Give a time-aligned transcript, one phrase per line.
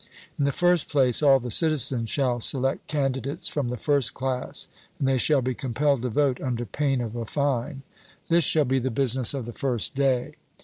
[0.39, 5.07] In the first place, all the citizens shall select candidates from the first class; and
[5.07, 7.83] they shall be compelled to vote under pain of a fine.
[8.27, 10.33] This shall be the business of the first day.